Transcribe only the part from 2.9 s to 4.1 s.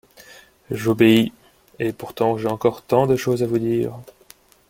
de choses à vous dire…